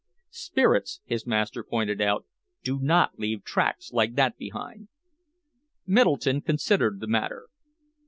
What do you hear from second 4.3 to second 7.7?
behind." Middleton considered the matter.